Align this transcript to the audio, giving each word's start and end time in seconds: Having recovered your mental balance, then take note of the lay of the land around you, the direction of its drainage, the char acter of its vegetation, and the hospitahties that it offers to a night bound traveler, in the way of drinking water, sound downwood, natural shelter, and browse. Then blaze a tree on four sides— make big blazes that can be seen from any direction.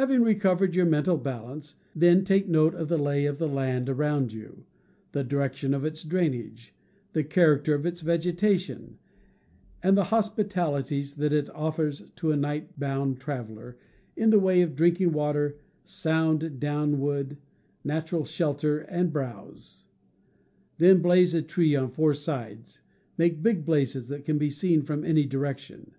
Having 0.00 0.22
recovered 0.22 0.74
your 0.74 0.86
mental 0.86 1.18
balance, 1.18 1.74
then 1.94 2.24
take 2.24 2.48
note 2.48 2.74
of 2.74 2.88
the 2.88 2.96
lay 2.96 3.26
of 3.26 3.36
the 3.36 3.46
land 3.46 3.90
around 3.90 4.32
you, 4.32 4.64
the 5.12 5.22
direction 5.22 5.74
of 5.74 5.84
its 5.84 6.02
drainage, 6.04 6.74
the 7.12 7.22
char 7.22 7.58
acter 7.58 7.74
of 7.74 7.84
its 7.84 8.00
vegetation, 8.00 8.96
and 9.82 9.94
the 9.94 10.04
hospitahties 10.04 11.16
that 11.16 11.34
it 11.34 11.50
offers 11.50 12.08
to 12.16 12.30
a 12.30 12.34
night 12.38 12.80
bound 12.80 13.20
traveler, 13.20 13.76
in 14.16 14.30
the 14.30 14.38
way 14.40 14.62
of 14.62 14.74
drinking 14.74 15.12
water, 15.12 15.58
sound 15.84 16.58
downwood, 16.58 17.36
natural 17.84 18.24
shelter, 18.24 18.78
and 18.78 19.12
browse. 19.12 19.84
Then 20.78 21.02
blaze 21.02 21.34
a 21.34 21.42
tree 21.42 21.76
on 21.76 21.90
four 21.90 22.14
sides— 22.14 22.80
make 23.18 23.42
big 23.42 23.66
blazes 23.66 24.08
that 24.08 24.24
can 24.24 24.38
be 24.38 24.48
seen 24.48 24.80
from 24.80 25.04
any 25.04 25.26
direction. 25.26 25.92